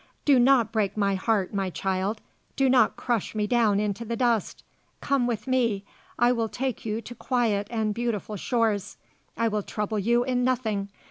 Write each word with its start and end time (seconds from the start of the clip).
Do 0.25 0.39
not 0.39 0.71
break 0.71 0.97
my 0.97 1.13
heart, 1.13 1.53
my 1.53 1.69
child. 1.69 2.21
Do 2.55 2.71
not 2.71 2.95
crush 2.95 3.35
me 3.35 3.45
down 3.45 3.79
into 3.79 4.03
the 4.03 4.15
dust. 4.15 4.63
Come 4.99 5.27
with 5.27 5.45
me. 5.45 5.83
I 6.17 6.31
will 6.31 6.49
take 6.49 6.83
you 6.83 7.01
to 7.01 7.13
quiet 7.13 7.67
and 7.69 7.93
beautiful 7.93 8.35
shores. 8.35 8.97
I 9.37 9.47
will 9.47 9.61
trouble 9.61 9.99
you 9.99 10.23
in 10.23 10.43
nothing. 10.43 10.89